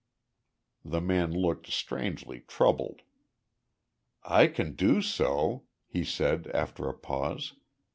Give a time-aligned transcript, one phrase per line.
[0.83, 3.03] The man looked strangely troubled.
[4.23, 7.53] "I can do so," he said, after a pause.